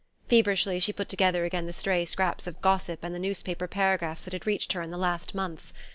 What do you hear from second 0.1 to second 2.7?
Feverishly, she put together again the stray scraps of